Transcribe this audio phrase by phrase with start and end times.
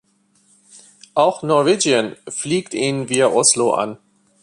[1.13, 3.99] Auch Norwegian fliegt ihn via Oslo an.